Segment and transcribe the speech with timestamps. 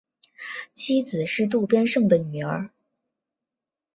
[0.73, 2.71] 妻子是渡边胜的女儿。